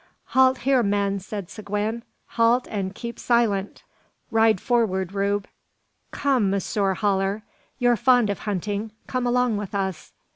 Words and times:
"Halt 0.33 0.57
here, 0.65 0.81
men!" 0.81 1.19
said 1.19 1.47
Seguin; 1.51 2.01
"halt 2.29 2.67
and 2.71 2.95
keep 2.95 3.19
silent. 3.19 3.83
Ride 4.31 4.59
forward, 4.59 5.13
Rube. 5.13 5.45
Come, 6.09 6.49
Monsieur 6.49 6.95
Haller, 6.95 7.43
you're 7.77 7.95
fond 7.95 8.31
of 8.31 8.39
hunting; 8.39 8.93
come 9.05 9.27
along 9.27 9.57
with 9.57 9.75
us!" 9.75 10.11